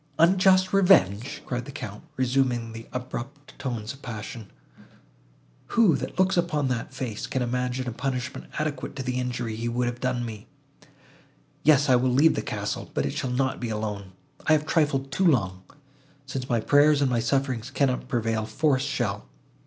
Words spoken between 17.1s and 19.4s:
my sufferings cannot prevail, force shall.